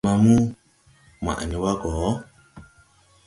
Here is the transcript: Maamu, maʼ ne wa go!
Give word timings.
Maamu, 0.03 0.35
maʼ 1.25 1.39
ne 1.49 1.55
wa 1.63 1.71
go! 1.81 1.91